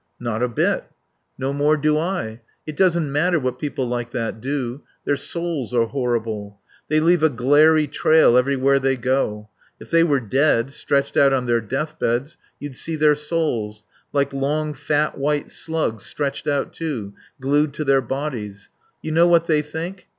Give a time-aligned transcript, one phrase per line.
[0.19, 0.85] "Not a bit."
[1.37, 2.41] "No more do I.
[2.65, 4.81] It doesn't matter what people like that do.
[5.05, 6.59] Their souls are horrible.
[6.89, 9.47] They leave a glairy trail everywhere they go.
[9.79, 14.33] If they were dead stretched out on their death beds you'd see their souls, like
[14.33, 18.71] long, fat white slugs stretched out too, glued to their bodies....
[19.03, 20.07] You know what they think?